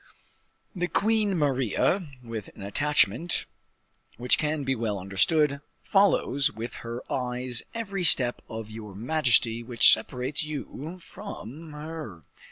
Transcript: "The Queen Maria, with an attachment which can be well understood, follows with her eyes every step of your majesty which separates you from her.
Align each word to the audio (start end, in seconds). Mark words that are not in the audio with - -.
"The 0.75 0.87
Queen 0.87 1.37
Maria, 1.37 2.07
with 2.23 2.47
an 2.55 2.63
attachment 2.63 3.45
which 4.17 4.39
can 4.39 4.63
be 4.63 4.73
well 4.73 4.97
understood, 4.97 5.61
follows 5.83 6.51
with 6.51 6.73
her 6.81 7.03
eyes 7.07 7.61
every 7.75 8.03
step 8.03 8.41
of 8.49 8.71
your 8.71 8.95
majesty 8.95 9.61
which 9.61 9.93
separates 9.93 10.43
you 10.43 10.97
from 10.99 11.73
her. 11.73 12.23